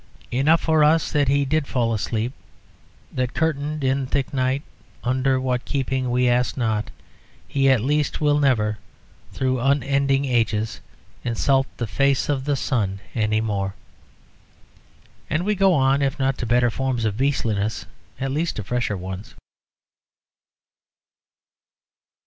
"Enough 0.31 0.61
for 0.61 0.83
us 0.83 1.11
that 1.11 1.27
he 1.27 1.45
did 1.45 1.67
fall 1.67 1.93
asleep; 1.93 2.33
that, 3.11 3.35
curtained 3.35 3.83
in 3.83 4.07
thick 4.07 4.33
night, 4.33 4.63
under 5.03 5.39
what 5.39 5.63
keeping 5.63 6.09
we 6.09 6.27
ask 6.27 6.57
not, 6.57 6.89
he 7.47 7.69
at 7.69 7.81
least 7.81 8.19
will 8.19 8.39
never, 8.39 8.79
through 9.31 9.59
unending 9.59 10.25
ages, 10.25 10.79
insult 11.23 11.67
the 11.77 11.85
face 11.85 12.29
of 12.29 12.45
the 12.45 12.55
sun 12.55 12.99
any 13.13 13.41
more... 13.41 13.75
and 15.29 15.45
we 15.45 15.53
go 15.53 15.71
on, 15.71 16.01
if 16.01 16.17
not 16.17 16.35
to 16.39 16.47
better 16.47 16.71
forms 16.71 17.05
of 17.05 17.15
beastliness, 17.15 17.85
at 18.19 18.31
least 18.31 18.55
to 18.55 18.63
fresher 18.63 18.97
ones." 18.97 19.35